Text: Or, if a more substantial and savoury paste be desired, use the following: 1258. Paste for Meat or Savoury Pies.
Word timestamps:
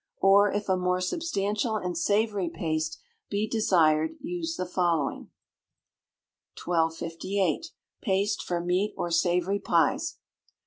Or, 0.19 0.51
if 0.51 0.67
a 0.67 0.75
more 0.75 0.99
substantial 0.99 1.75
and 1.75 1.95
savoury 1.95 2.49
paste 2.49 2.97
be 3.29 3.47
desired, 3.47 4.15
use 4.19 4.55
the 4.55 4.65
following: 4.65 5.29
1258. 6.57 7.67
Paste 8.01 8.41
for 8.41 8.59
Meat 8.59 8.95
or 8.97 9.11
Savoury 9.11 9.59
Pies. 9.59 10.17